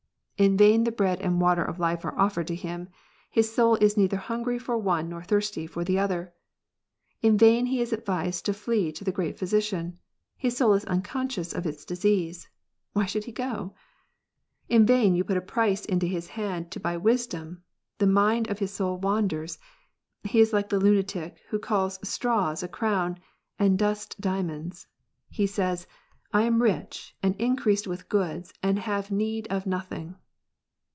[0.43, 2.89] In vain the bread and water of life are offered to him:
[3.29, 6.33] his soul is neither hungry for the one, nor thirsty for the other.
[7.21, 9.99] In vain he is advised to flee to the Great Physician:
[10.35, 12.49] his soul is unconscious of its disease;
[12.93, 13.51] why should he go
[14.65, 17.61] 1 In vain you put a price into his hand to buy wisdom:
[17.99, 19.59] the mind of his soul wanders,
[20.23, 23.19] he is like the lunatic, who calls straws a crown,
[23.59, 24.87] and dust diamonds;
[25.29, 25.85] he says,
[26.33, 30.15] "I am rich, and increased with goods, and have need of nothing."